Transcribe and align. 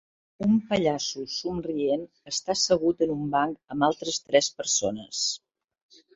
Un 0.43 0.53
pallasso 0.69 1.25
somrient 1.33 2.05
està 2.31 2.55
assegut 2.55 3.05
en 3.07 3.15
un 3.17 3.29
banc 3.37 3.77
amb 3.77 3.89
altres 3.91 4.19
tres 4.25 4.51
persones. 4.63 5.23